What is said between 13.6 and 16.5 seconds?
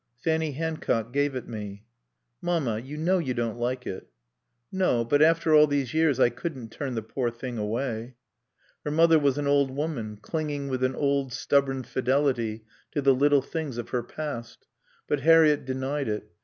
of her past. But Harriett denied it.